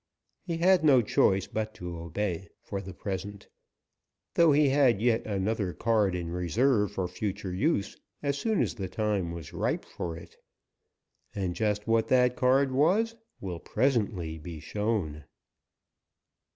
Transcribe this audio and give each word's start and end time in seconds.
He 0.41 0.57
had 0.57 0.83
no 0.83 1.03
choice 1.03 1.45
but 1.45 1.75
to 1.75 1.95
obey, 1.95 2.49
for 2.63 2.81
the 2.81 2.91
present, 2.91 3.47
though 4.33 4.51
he 4.51 4.69
had 4.69 4.99
yet 4.99 5.23
another 5.27 5.73
card 5.73 6.15
in 6.15 6.31
reserve 6.31 6.93
for 6.93 7.07
future 7.07 7.53
use 7.53 7.95
as 8.23 8.35
soon 8.35 8.63
as 8.63 8.73
the 8.73 8.89
time 8.89 9.31
was 9.31 9.53
ripe 9.53 9.85
for 9.85 10.17
it. 10.17 10.37
Just 11.53 11.85
what 11.85 12.07
that 12.07 12.35
card 12.35 12.71
was 12.71 13.13
will 13.39 13.59
presently 13.59 14.39
be 14.39 14.59
shown. 14.59 15.25